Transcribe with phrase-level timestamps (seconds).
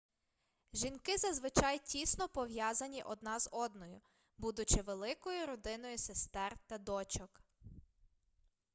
[0.73, 4.01] жінки зазвичай тісно пов'язані одна з одною
[4.37, 7.41] будучи великою родиною сестер та дочок